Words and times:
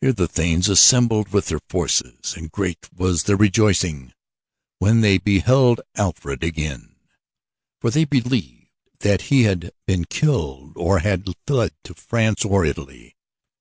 Here 0.00 0.12
the 0.12 0.26
thanes 0.26 0.68
assembled 0.68 1.28
with 1.28 1.46
their 1.46 1.60
forces, 1.68 2.34
and 2.36 2.50
great 2.50 2.92
was 2.92 3.22
their 3.22 3.36
rejoicing 3.36 4.12
when 4.80 5.00
they 5.00 5.16
beheld 5.16 5.80
Alfred 5.94 6.42
again, 6.42 6.96
for 7.80 7.92
they 7.92 8.04
believed 8.04 8.66
that 8.98 9.22
he 9.30 9.42
had 9.44 9.70
been 9.86 10.06
killed 10.06 10.72
or 10.74 10.98
had 10.98 11.28
fled 11.46 11.70
to 11.84 11.94
France 11.94 12.44
or 12.44 12.64
Italy. 12.64 13.14